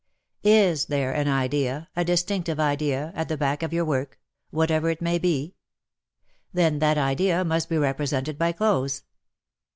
Is 0.43 0.85
there 0.85 1.13
an 1.13 1.27
Idea, 1.27 1.87
a 1.95 2.03
distinctive 2.03 2.59
Idea, 2.59 3.11
at 3.15 3.29
the 3.29 3.37
back 3.37 3.61
of 3.61 3.71
your 3.71 3.85
work— 3.85 4.17
whatever 4.49 4.89
it 4.89 4.99
may 4.99 5.19
be?— 5.19 5.53
then 6.55 6.79
that 6.79 6.97
Idea 6.97 7.45
must 7.45 7.69
be 7.69 7.77
represented 7.77 8.35
by 8.39 8.51
clothes. 8.51 9.03